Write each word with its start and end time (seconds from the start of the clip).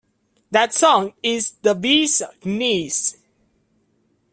That 0.49 0.73
song 0.73 1.13
is 1.21 1.51
the 1.61 1.75
bee’s 1.75 2.23
knees. 2.43 3.17